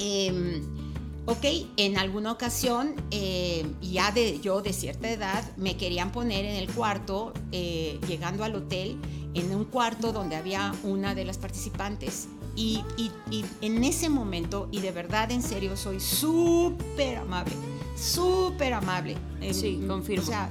[0.00, 0.62] eh,
[1.30, 1.44] Ok,
[1.76, 6.70] en alguna ocasión, eh, ya de, yo de cierta edad, me querían poner en el
[6.70, 8.96] cuarto, eh, llegando al hotel,
[9.34, 12.28] en un cuarto donde había una de las participantes.
[12.56, 12.82] Y,
[13.60, 17.52] en ese momento, y de verdad, en serio, soy súper amable,
[17.94, 19.14] súper amable.
[19.52, 20.24] Sí, confirmo.
[20.24, 20.48] O sea,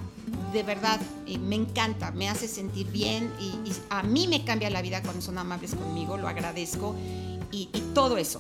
[0.54, 4.84] de verdad, eh, me encanta, me hace sentir bien y, a mí me cambia la
[4.84, 6.96] vida cuando son amables conmigo, lo agradezco
[7.52, 8.40] y, y todo eso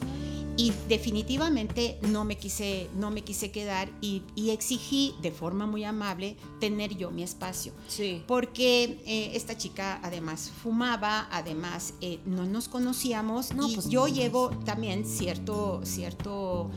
[0.58, 6.38] y definitivamente no me quise, no me quise quedar y, exigí de forma muy amable
[6.60, 7.74] tener yo mi espacio.
[7.88, 8.24] Sí.
[8.26, 14.50] Porque eh, esta chica además fumaba, además eh, no nos conocíamos y pues yo llevo
[14.65, 16.72] también cierto, cierto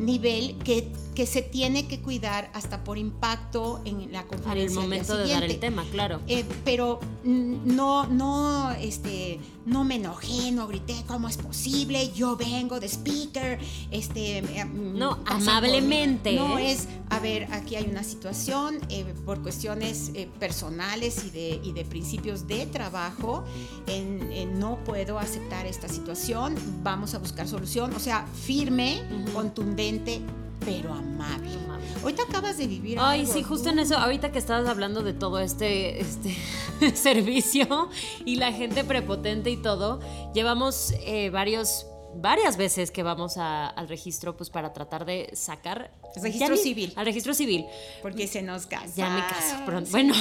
[0.00, 4.62] nivel que, que se tiene que cuidar hasta por impacto en la conferencia.
[4.62, 6.20] En el momento de dar el tema, claro.
[6.26, 12.10] Eh, pero no, no, este, no me enojé, no grité, ¿cómo es posible?
[12.12, 13.58] Yo vengo de speaker,
[13.90, 14.38] este...
[14.38, 16.34] Eh, no, amablemente.
[16.34, 21.72] No es, a ver, aquí hay una situación eh, por cuestiones personales y de, y
[21.72, 23.44] de principios de trabajo,
[23.86, 29.02] en, no puedo aceptar esta situación, vamos a buscar solución, o sea, firme,
[29.34, 29.89] contundente
[30.64, 31.50] pero amable.
[32.02, 32.98] Ahorita acabas de vivir.
[33.00, 36.34] Ay, sí, justo en eso, ahorita que estabas hablando de todo este, este
[36.94, 37.88] servicio
[38.24, 40.00] y la gente prepotente y todo,
[40.32, 46.56] llevamos eh, varios varias veces que vamos al registro pues para tratar de sacar registro
[46.56, 46.92] civil.
[46.96, 47.66] al registro civil.
[48.02, 48.92] Porque se nos casa.
[48.96, 50.14] Ya me caso pronto bueno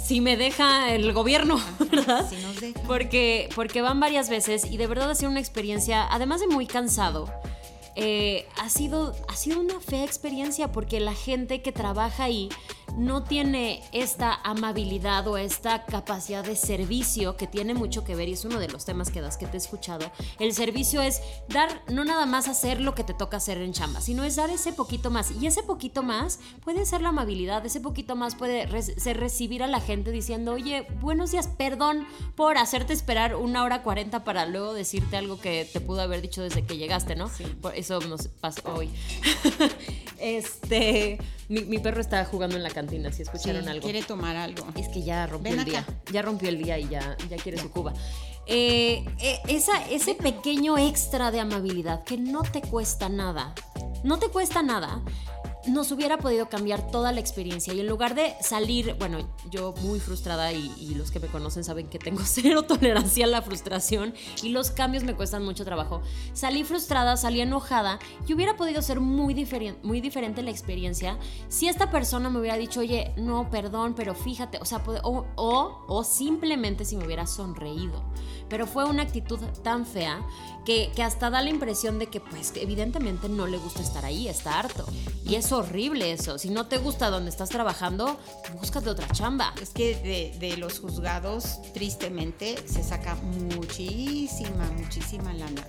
[0.00, 2.80] si me deja el gobierno verdad si nos deja.
[2.86, 6.66] porque porque van varias veces y de verdad ha sido una experiencia además de muy
[6.68, 7.28] cansado
[7.96, 12.48] eh, ha, sido, ha sido una fea experiencia porque la gente que trabaja ahí
[12.96, 18.32] no tiene esta amabilidad o esta capacidad de servicio que tiene mucho que ver y
[18.32, 20.10] es uno de los temas que das que te he escuchado.
[20.38, 24.00] El servicio es dar, no nada más hacer lo que te toca hacer en chamba,
[24.00, 25.30] sino es dar ese poquito más.
[25.30, 29.66] Y ese poquito más puede ser la amabilidad, ese poquito más puede ser recibir a
[29.66, 34.74] la gente diciendo, oye, buenos días, perdón por hacerte esperar una hora cuarenta para luego
[34.74, 37.28] decirte algo que te pudo haber dicho desde que llegaste, ¿no?
[37.28, 37.44] Sí.
[37.60, 38.90] Por eso nos pasó hoy.
[40.18, 43.84] este, mi, perro está jugando en la cantina, si escucharon algo.
[43.84, 44.66] Quiere tomar algo.
[44.76, 45.84] Es que ya rompió el día.
[46.12, 47.92] Ya rompió el día y ya, ya quiere su cuba.
[48.46, 53.54] Eh, eh, esa, ese pequeño extra de amabilidad que no te cuesta nada.
[54.02, 55.02] No te cuesta nada
[55.66, 60.00] nos hubiera podido cambiar toda la experiencia y en lugar de salir, bueno, yo muy
[60.00, 64.50] frustrada y, los que me conocen saben que tengo cero tolerancia a la frustración y
[64.50, 66.02] los cambios me cuestan mucho trabajo.
[66.32, 69.34] Salí frustrada, salí enojada y hubiera podido ser muy,
[69.82, 74.58] muy diferente la experiencia si esta persona me hubiera dicho, oye, no, perdón, pero fíjate,
[74.60, 78.04] o sea, o, o simplemente si me hubiera sonreído.
[78.48, 80.20] Pero fue una actitud tan fea
[80.64, 84.58] que, hasta da la impresión de que pues evidentemente no le gusta estar ahí, está
[84.58, 84.86] harto.
[85.24, 86.38] Y es horrible eso.
[86.38, 88.18] Si no te gusta donde estás trabajando,
[88.58, 89.54] búscate otra chamba.
[89.60, 95.66] Es que de, los juzgados, tristemente, se saca muchísima, muchísima lana.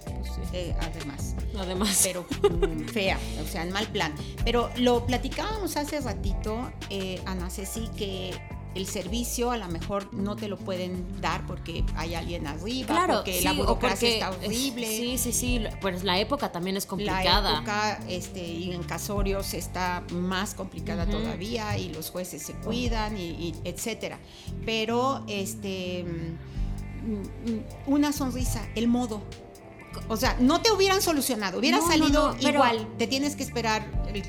[0.53, 1.35] Eh, además.
[1.57, 2.01] Además.
[2.03, 2.25] Pero
[2.93, 4.13] fea, o sea, en mal plan.
[4.43, 8.39] Pero lo platicábamos hace ratito, eh, Ana Ceci, que
[8.75, 13.15] el servicio a lo mejor no te lo pueden dar porque hay alguien arriba, claro,
[13.15, 14.85] porque la burocracia está horrible.
[14.85, 17.53] sí, sí, sí, pues la época también es complicada.
[17.53, 23.17] La época este, y en casorios está más complicada todavía y los jueces se cuidan
[23.17, 24.19] y, etcétera.
[24.65, 29.21] Pero este mm, mm, una sonrisa, el modo,
[30.07, 33.85] o sea, no te hubieran solucionado, hubiera salido igual, te tienes que esperar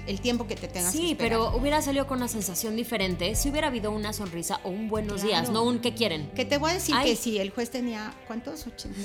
[0.06, 1.38] el, tiempo que te tengas sí, que esperar.
[1.38, 5.22] pero hubiera salido con una sensación diferente si hubiera habido una sonrisa o un buenos
[5.22, 6.30] días, no un ¿qué quieren?
[6.30, 8.66] Que te voy a decir que si el juez tenía, ¿cuántos?
[8.66, 8.98] 80.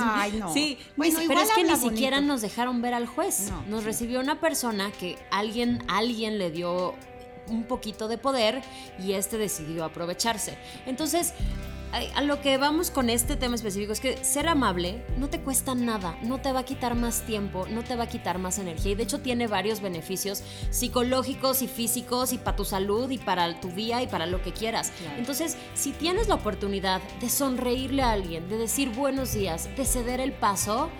[0.14, 0.52] Ay, no.
[0.52, 3.50] Sí, bueno, pero es que ni siquiera nos dejaron ver al juez.
[3.68, 6.94] nos recibió una persona que alguien, alguien le dio
[7.48, 8.62] un poquito de poder
[8.98, 10.56] y este decidió aprovecharse.
[10.86, 11.32] Entonces,
[11.92, 15.74] a lo que vamos con este tema específico es que ser amable no te cuesta
[15.74, 18.92] nada, no te va a quitar más tiempo, no te va a quitar más energía
[18.92, 23.60] y de hecho tiene varios beneficios psicológicos y físicos y para tu salud y para
[23.60, 24.92] tu día y para lo que quieras.
[25.16, 30.20] Entonces, si tienes la oportunidad de sonreírle a alguien, de decir buenos días, de ceder
[30.20, 30.90] el paso,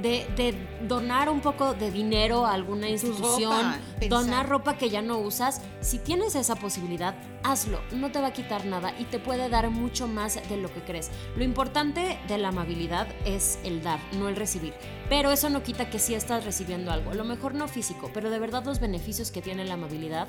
[0.00, 0.54] de,
[0.88, 3.74] donar un poco de dinero a alguna institución,
[4.08, 8.32] donar ropa que ya no usas, si tienes esa posibilidad, hazlo, no te va a
[8.32, 11.10] quitar nada y te puede dar mucho más de lo que crees.
[11.36, 14.72] Lo importante de la amabilidad es el dar, no el recibir.
[15.08, 18.30] Pero eso no quita que sí estás recibiendo algo, a lo mejor no físico, pero
[18.30, 20.28] de verdad los beneficios que tiene la amabilidad.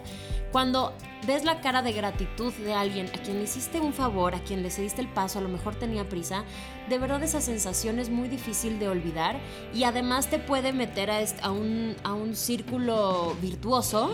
[0.51, 0.93] Cuando
[1.25, 4.61] ves la cara de gratitud de alguien a quien le hiciste un favor, a quien
[4.61, 6.43] le cediste el paso, a lo mejor tenía prisa,
[6.89, 9.39] de verdad esa sensación es muy difícil de olvidar
[9.73, 14.13] y además te puede meter a, un, a un círculo virtuoso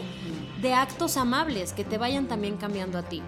[0.62, 3.22] de actos amables que te vayan también cambiando a ti.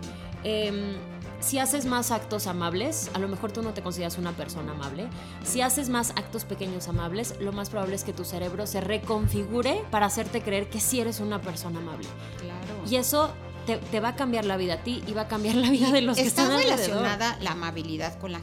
[0.43, 0.95] Em,
[1.39, 5.07] si haces más actos amables, a lo mejor tú no te consideras una persona amable.
[5.43, 9.83] Si haces más actos pequeños amables, lo más probable es que tu cerebro se reconfigure
[9.91, 12.07] para hacerte creer que sí eres una persona amable.
[12.39, 12.89] Claro.
[12.89, 13.33] Y eso
[13.65, 16.01] te, va a cambiar la vida a ti y va a cambiar la vida de
[16.01, 16.79] los que están alrededor.
[16.79, 18.41] Está relacionada la amabilidad con la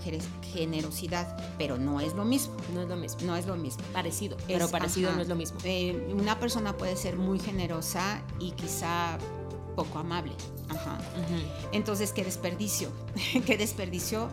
[0.52, 2.54] generosidad, pero no es lo mismo.
[2.74, 3.18] No es lo mismo.
[3.24, 3.82] No es lo mismo.
[3.92, 5.58] Parecido, pero parecido no es lo mismo.
[5.64, 9.18] Eh, una persona puede ser muy generosa y quizá
[9.76, 10.32] poco amable.
[10.70, 10.98] Ajá.
[11.72, 12.90] Entonces, qué desperdicio.
[13.46, 14.30] qué desperdicio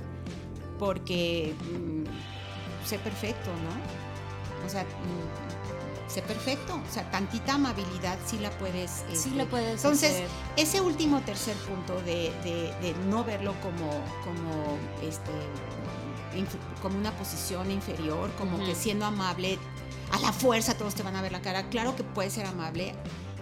[0.80, 4.66] porque mm, sé perfecto, ¿no?
[4.66, 6.76] O sea, mm, sé perfecto.
[6.76, 9.04] O sea, tantita amabilidad sí la puedes.
[9.14, 9.76] sí la este, puedes.
[9.76, 10.24] Entonces,
[10.56, 12.32] ese último tercer punto de,
[13.10, 13.90] no verlo como,
[14.24, 15.32] como, este,
[16.82, 19.58] como una posición inferior, como que siendo amable,
[20.12, 21.70] a la fuerza todos te van a ver la cara.
[21.70, 22.94] Claro que puedes ser amable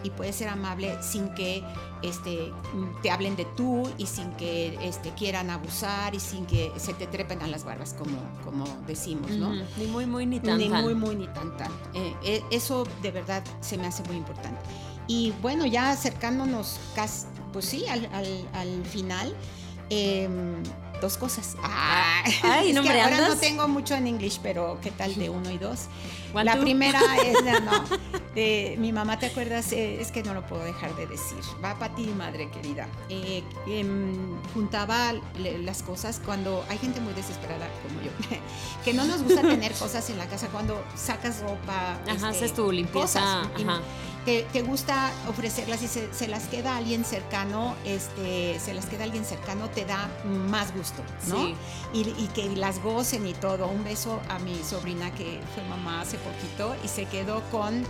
[0.05, 1.63] y puedes ser amable sin que
[2.03, 2.53] este,
[3.01, 7.07] te hablen de tú y sin que este, quieran abusar y sin que se te
[7.07, 9.51] trepen a las barbas, como, como decimos, ¿no?
[9.77, 11.71] Ni muy, muy, ni tan, Ni muy, muy, ni tan, tan.
[11.95, 14.61] Eh, eh, eso de verdad se me hace muy importante.
[15.07, 18.07] Y bueno, ya acercándonos casi, pues sí, al,
[18.53, 19.35] al, final,
[19.89, 20.61] em,
[21.01, 21.55] dos cosas.
[21.61, 25.29] Ah, Ay, es no, que ahora no tengo mucho en inglés, pero ¿qué tal de
[25.29, 25.87] uno y dos?
[26.33, 27.83] La primera es, no,
[28.33, 29.71] de, mi mamá, ¿te acuerdas?
[29.71, 31.39] Eh, es que no lo puedo dejar de decir.
[31.63, 32.87] Va para ti, madre querida.
[33.09, 35.13] Eh, em, juntaba
[35.63, 38.11] las cosas cuando hay gente muy desesperada como yo,
[38.83, 41.93] que no nos gusta tener cosas en la casa cuando sacas ropa.
[42.03, 43.41] Ajá, este, haces tu limpieza.
[43.41, 43.81] Ajá
[44.25, 49.69] te, gusta ofrecerlas y se, las queda alguien cercano, este, se las queda alguien cercano,
[49.69, 51.55] te da más gusto, ¿no?
[51.93, 53.67] Y, que las gocen y todo.
[53.67, 57.83] Un beso a mi sobrina que fue mamá hace poquito y se quedó con,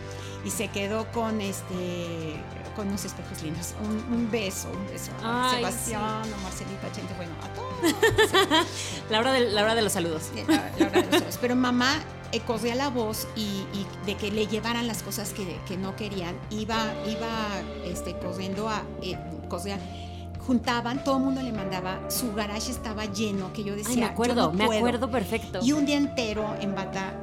[0.43, 2.35] y se quedó con este
[2.75, 3.73] con unos espejos lindos.
[4.11, 5.11] Un, beso, un beso.
[5.23, 8.65] a Sebastián, a Marcelita, gente, bueno, a todos.
[9.09, 10.31] la, hora de, la hora de los saludos.
[10.47, 11.37] La, la hora de los saludos.
[11.39, 12.03] Pero mamá
[12.41, 13.65] corría la voz y,
[14.05, 17.47] de que le llevaran las cosas que, que no querían, iba, iba
[17.85, 18.83] este, corriendo a...
[19.01, 19.17] Eh,
[20.45, 23.95] juntaban, todo el mundo le mandaba, su garage estaba lleno, que yo decía...
[23.95, 25.59] me acuerdo, me acuerdo perfecto.
[25.63, 27.13] Y un día entero en Bata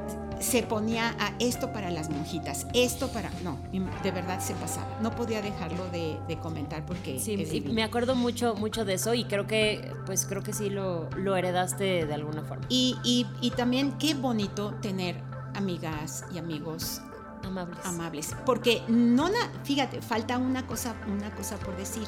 [0.43, 3.31] se ponía a esto para las monjitas, esto para...
[3.43, 4.99] No, de verdad se pasaba.
[5.01, 7.19] No podía dejarlo de, comentar porque...
[7.19, 11.09] Sí, me acuerdo mucho, mucho de eso y creo que, pues creo que sí lo,
[11.11, 12.65] lo heredaste de alguna forma.
[12.67, 15.15] Y, y, y también qué bonito tener
[15.55, 17.01] amigas y amigos
[17.43, 17.85] amables.
[17.85, 18.35] amables.
[18.45, 19.29] Porque no,
[19.63, 22.07] fíjate, falta una cosa, una cosa por decir.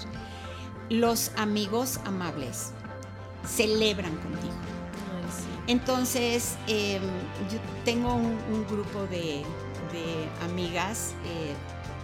[0.90, 2.72] Los amigos amables
[3.48, 4.75] celebran contigo
[5.68, 7.02] Entonces, em,
[7.52, 9.44] yo tengo un, grupo de,
[10.44, 11.14] amigas.
[11.26, 11.56] Eh,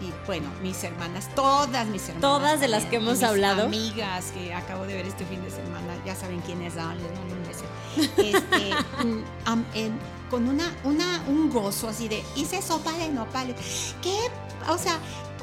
[0.01, 2.21] y bueno, mis hermanas, todas mis hermanas.
[2.21, 3.65] Todas de las que hemos mis hablado.
[3.65, 7.35] Amigas que acabo de ver este fin de semana, ya saben quiénes son, les mando
[7.35, 7.65] un beso.
[8.17, 8.71] Este,
[10.29, 13.95] con una, una, un gozo así de, hice sopa de nopales.
[14.01, 14.17] ¿Qué?
[14.69, 14.97] O sea,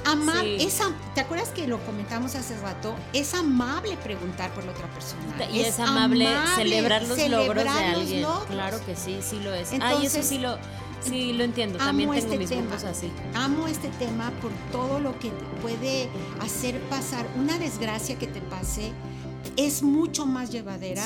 [0.04, 2.94] amable, esa, ¿te acuerdas que lo comentamos hace rato?
[3.12, 5.22] Es amable preguntar por la otra persona.
[5.50, 8.26] Y es, amable, celebrar los logros de alguien.
[8.50, 9.70] Claro que sí, sí lo es.
[9.80, 10.58] Ay, eso sí lo
[11.00, 11.78] Sí, lo entiendo.
[11.78, 12.74] También tengo este mis tema.
[12.74, 13.10] así.
[13.34, 15.30] Amo este tema por todo lo que
[15.62, 16.08] puede
[16.40, 18.92] hacer pasar una desgracia que te pase.
[19.58, 21.04] Es mucho más llevadera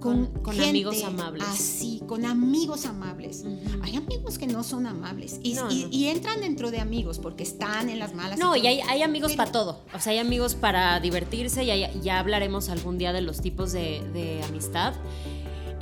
[0.00, 1.44] con, con, amigos amables.
[1.46, 3.44] Así, con amigos amables.
[3.82, 5.54] Hay amigos que no son amables y,
[5.90, 8.38] y, entran dentro de amigos porque están en las malas.
[8.38, 9.80] No, y, hay, hay, amigos para todo.
[9.92, 14.02] O sea, hay amigos para divertirse y ya hablaremos algún día de los tipos de,
[14.14, 14.94] de amistad.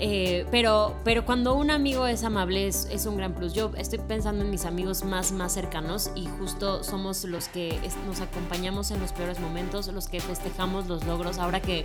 [0.00, 3.52] Eh, pero, pero cuando un amigo es amable es, un gran plus.
[3.52, 8.20] Yo estoy pensando en mis amigos más, más cercanos y justo somos los que nos
[8.20, 11.38] acompañamos en los peores momentos, los que festejamos los logros.
[11.38, 11.82] Ahora que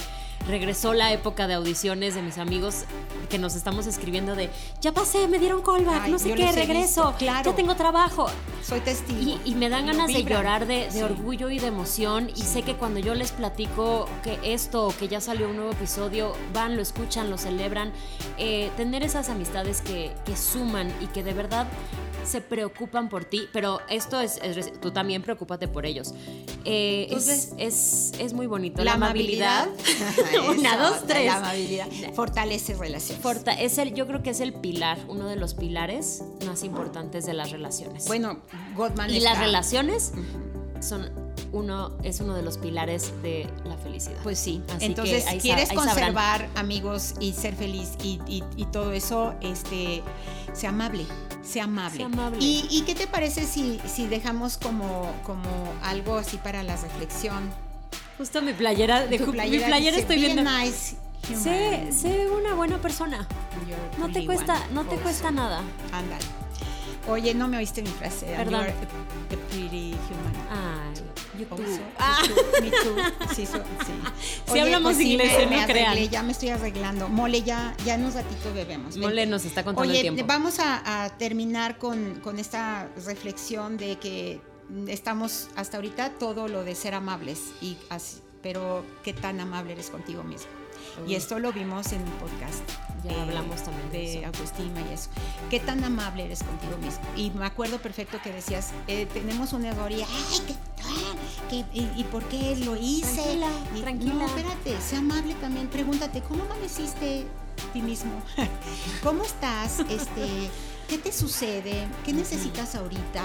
[0.47, 2.83] regresó la época de audiciones de mis amigos
[3.29, 4.49] que nos estamos escribiendo de
[4.81, 7.49] ya pasé, me dieron callback, no sé qué, regreso, claro.
[7.49, 8.27] ya tengo trabajo.
[8.61, 9.39] Soy testigo.
[9.43, 12.29] Y, me dan ganas de llorar de, orgullo y de emoción.
[12.35, 15.71] Y sé que cuando yo les platico que esto o que ya salió un nuevo
[15.71, 17.91] episodio, van, lo escuchan, lo celebran
[18.37, 21.67] eh, tener esas amistades que, suman y que de verdad
[22.25, 24.39] se preocupan por ti, pero esto es,
[24.81, 26.13] tú también preocúpate por ellos.
[26.65, 27.07] Eh,
[27.57, 28.83] es, muy bonito.
[28.83, 29.67] La, amabilidad.
[30.49, 31.25] Una, dos, tres.
[31.27, 31.87] La amabilidad.
[32.13, 33.23] Fortalece relaciones.
[33.59, 37.33] es el, yo creo que es el pilar, uno de los pilares más importantes de
[37.33, 38.07] las relaciones.
[38.07, 38.39] Bueno,
[38.75, 39.11] Gottman.
[39.11, 40.13] Y las relaciones
[40.79, 41.22] son
[41.53, 44.17] uno es uno de los pilares de la felicidad.
[44.23, 44.61] Pues sí.
[44.79, 50.01] Entonces, si quieres conservar amigos y ser feliz y, todo eso, este,
[50.51, 51.05] sea amable,
[51.43, 52.07] sea amable.
[52.39, 57.49] ¿Y, qué te parece si, si dejamos como, como algo así para la reflexión?
[58.17, 60.43] Justo mi playera, de mi playera estoy viendo.
[61.21, 63.27] sé, sé una buena persona.
[63.99, 65.61] no te cuesta, no te cuesta nada.
[65.91, 66.25] Ándale.
[67.07, 68.25] Oye, no me oíste mi frase.
[68.25, 68.65] Perdón.
[69.29, 70.32] The pretty human.
[71.33, 71.39] Ay.
[71.39, 71.81] YouTube.
[71.97, 72.21] Ah.
[72.61, 73.33] Me too.
[73.35, 73.57] Sí, sí.
[74.51, 75.97] Si hablamos pues inglés, sí, no crean.
[76.09, 77.09] ya me estoy arreglando.
[77.09, 78.97] Mole, ya, ya en un ratito bebemos.
[78.97, 80.25] Mole nos está contando Oye, el tiempo.
[80.27, 84.41] vamos a, terminar con, con esta reflexión de que
[84.87, 89.89] estamos hasta ahorita todo lo de ser amables y así, pero qué tan amable eres
[89.89, 90.49] contigo mismo.
[91.07, 92.63] Y esto lo vimos en un podcast.
[93.03, 95.09] Ya hablamos también de, autoestima y eso.
[95.49, 97.01] ¿Qué tan amable eres contigo mismo?
[97.17, 100.07] Y me acuerdo perfecto que decías, eh, tenemos un error y, ay,
[100.47, 100.53] ¿qué,
[101.73, 103.21] y, por qué lo hice?
[103.21, 104.13] Tranquila, y, tranquila.
[104.13, 105.67] No, espérate, sé amable también.
[105.67, 107.25] Pregúntate, ¿cómo amaneciste
[107.71, 108.11] ti mismo?
[109.03, 109.79] ¿Cómo estás?
[109.81, 110.49] Este,
[110.93, 111.87] ¿Qué te sucede?
[112.05, 113.23] ¿Qué necesitas ahorita?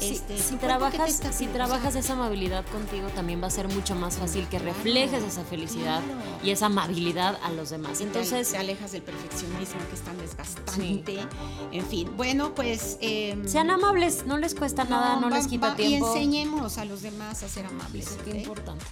[0.00, 4.48] Este, si trabajas, si trabajas esa amabilidad contigo, también va a ser mucho más fácil
[4.48, 6.00] que reflejes esa felicidad
[6.42, 8.00] y esa amabilidad a los demás.
[8.00, 11.18] Entonces te, alejas del perfeccionismo que es tan desgastante.
[11.70, 16.06] En fin, bueno, pues em, sean amables, no les cuesta nada, no les quita tiempo.
[16.06, 18.16] Y enseñemos a los demás a ser amables.
[18.26, 18.86] es importante.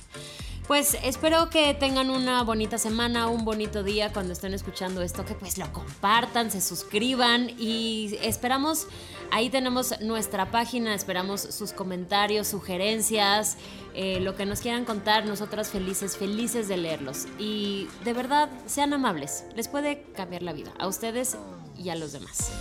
[0.71, 5.35] Pues espero que tengan una bonita semana, un bonito día cuando estén escuchando esto, que
[5.35, 8.87] pues lo compartan, se suscriban y esperamos,
[9.33, 13.57] ahí tenemos nuestra página, esperamos sus comentarios, sugerencias,
[13.95, 17.27] eh, lo que nos quieran contar, nosotras felices, felices de leerlos.
[17.37, 21.37] Y de verdad, sean amables, les puede cambiar la vida, a ustedes
[21.77, 22.53] y a los demás.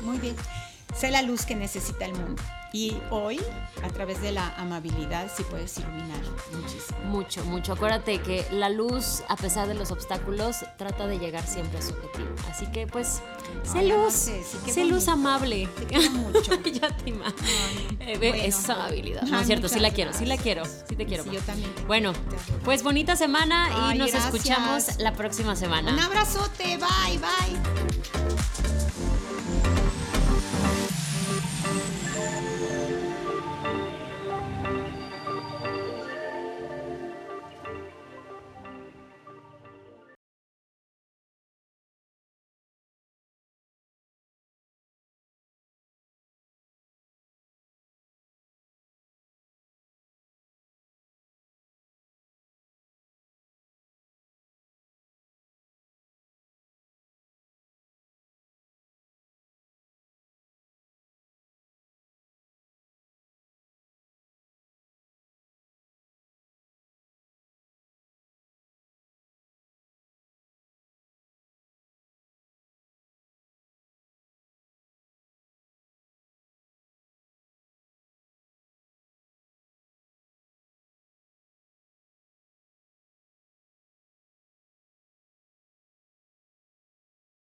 [0.00, 0.36] Muy bien,
[0.94, 2.42] sé la luz que necesita el mundo.
[2.72, 3.40] Y hoy,
[3.82, 6.20] a través de la amabilidad, sí puedes iluminar
[6.52, 6.98] muchísimo.
[7.06, 7.72] Mucho, mucho.
[7.72, 11.90] Acuérdate que la luz, a pesar de los obstáculos, trata de llegar siempre a su
[11.94, 12.28] objetivo.
[12.48, 13.22] Así que, pues,
[13.64, 14.30] sé luz.
[14.66, 15.68] sé, luz amable.
[15.78, 16.54] Te quiero mucho.
[16.62, 17.10] ya te
[18.00, 19.22] eh, es amabilidad.
[19.22, 20.64] No es cierto, sí la quiero, sí la quiero.
[20.64, 21.24] Sí te quiero.
[21.24, 21.72] yo también.
[21.88, 22.12] bueno,
[22.64, 25.92] pues bonita semana y nos escuchamos la próxima semana.
[25.92, 26.76] Un abrazote.
[26.76, 28.19] Bye, bye.